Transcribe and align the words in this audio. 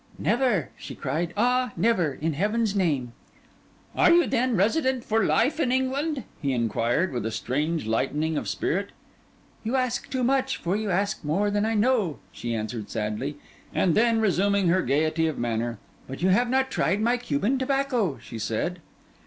'Never!' 0.17 0.71
she 0.79 0.95
cried; 0.95 1.31
'ah, 1.37 1.73
never, 1.77 2.15
in 2.15 2.33
Heaven's 2.33 2.75
name!' 2.75 3.13
'Are 3.95 4.09
you 4.09 4.25
then 4.25 4.55
resident 4.55 5.03
for 5.03 5.23
life 5.23 5.59
in 5.59 5.71
England?' 5.71 6.23
he 6.41 6.53
inquired, 6.53 7.13
with 7.13 7.23
a 7.23 7.29
strange 7.29 7.85
lightening 7.85 8.35
of 8.35 8.47
spirit. 8.49 8.93
'You 9.63 9.75
ask 9.75 10.09
too 10.09 10.23
much, 10.23 10.57
for 10.57 10.75
you 10.75 10.89
ask 10.89 11.23
more 11.23 11.51
than 11.51 11.67
I 11.67 11.75
know,' 11.75 12.17
she 12.31 12.55
answered 12.55 12.89
sadly; 12.89 13.37
and 13.75 13.93
then, 13.93 14.19
resuming 14.19 14.69
her 14.69 14.81
gaiety 14.81 15.27
of 15.27 15.37
manner: 15.37 15.77
'But 16.07 16.23
you 16.23 16.29
have 16.29 16.49
not 16.49 16.71
tried 16.71 16.99
my 16.99 17.17
Cuban 17.17 17.59
tobacco,' 17.59 18.17
she 18.23 18.39
said. 18.39 18.79